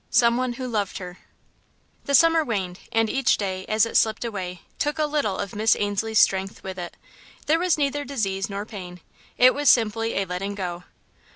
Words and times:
Some 0.09 0.35
One 0.35 0.53
Who 0.53 0.67
Loved 0.67 0.97
Her 0.97 1.19
The 2.05 2.15
summer 2.15 2.43
waned 2.43 2.79
and 2.91 3.07
each 3.07 3.37
day, 3.37 3.67
as 3.69 3.85
it 3.85 3.95
slipped 3.95 4.25
away, 4.25 4.63
took 4.79 4.97
a 4.97 5.05
little 5.05 5.37
of 5.37 5.53
Miss 5.53 5.75
Ainslie's 5.75 6.17
strength 6.17 6.63
with 6.63 6.79
it. 6.79 6.97
There 7.45 7.59
was 7.59 7.77
neither 7.77 8.03
disease 8.03 8.49
nor 8.49 8.65
pain 8.65 9.01
it 9.37 9.53
was 9.53 9.69
simply 9.69 10.15
a 10.15 10.25
letting 10.25 10.55
go. 10.55 10.85